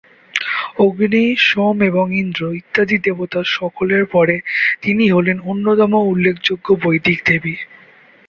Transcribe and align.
অগ্নি, 0.79 1.23
সোম 1.47 1.77
এবং 1.81 2.05
ইন্দ্র 2.15 2.41
ইত্যাদি 2.53 2.97
দেবতা 2.97 3.39
সকলের 3.51 4.03
পরে 4.05 4.35
তিনি 4.81 5.05
হলেন 5.09 5.37
অন্যতম 5.43 5.93
উল্লেখযোগ্য 6.05 6.67
বৈদিক 6.83 7.19
দেবী। 7.25 7.55